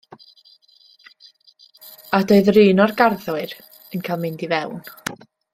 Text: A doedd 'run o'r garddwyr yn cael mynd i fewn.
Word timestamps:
A 2.17 2.21
doedd 2.31 2.51
'run 2.55 2.83
o'r 2.87 2.95
garddwyr 3.03 3.57
yn 3.63 4.07
cael 4.09 4.23
mynd 4.27 4.47
i 4.49 4.55
fewn. 4.57 4.85